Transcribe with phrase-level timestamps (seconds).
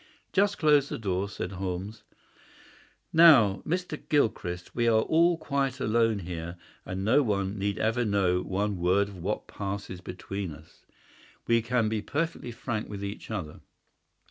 [0.33, 2.01] "Just close the door," said Holmes.
[3.13, 4.01] "Now, Mr.
[4.09, 9.09] Gilchrist, we are all quite alone here, and no one need ever know one word
[9.09, 10.87] of what passes between us.
[11.45, 13.59] We can be perfectly frank with each other.